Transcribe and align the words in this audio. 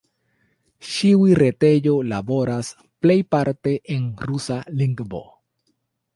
Ĉiu 0.91 1.27
retejo 1.39 1.93
laboras 2.13 2.73
plejparte 3.07 3.75
en 3.99 4.09
rusa 4.25 4.61
lingvo. 4.81 5.23